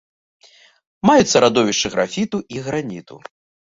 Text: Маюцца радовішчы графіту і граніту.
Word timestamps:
Маюцца 1.09 1.37
радовішчы 1.47 1.87
графіту 1.99 2.37
і 2.57 2.69
граніту. 2.69 3.25